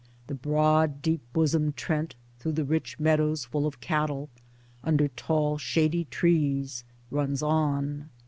[0.25, 4.29] The broad deep bosomed Trent through rich meadows full of cattle,
[4.83, 8.09] under tall shady trees runs on.